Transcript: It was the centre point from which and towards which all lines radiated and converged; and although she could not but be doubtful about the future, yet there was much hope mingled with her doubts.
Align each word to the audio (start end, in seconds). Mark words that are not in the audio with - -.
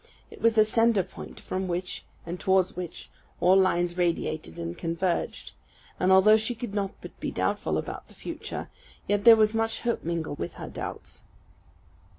It 0.31 0.41
was 0.41 0.55
the 0.55 0.65
centre 0.65 1.03
point 1.03 1.39
from 1.39 1.67
which 1.67 2.03
and 2.25 2.39
towards 2.39 2.75
which 2.75 3.11
all 3.39 3.55
lines 3.55 3.97
radiated 3.97 4.57
and 4.57 4.75
converged; 4.75 5.51
and 5.99 6.11
although 6.11 6.37
she 6.37 6.55
could 6.55 6.73
not 6.73 6.93
but 7.01 7.19
be 7.19 7.29
doubtful 7.29 7.77
about 7.77 8.07
the 8.07 8.15
future, 8.15 8.67
yet 9.07 9.25
there 9.25 9.35
was 9.35 9.53
much 9.53 9.81
hope 9.81 10.03
mingled 10.03 10.39
with 10.39 10.55
her 10.55 10.67
doubts. 10.69 11.25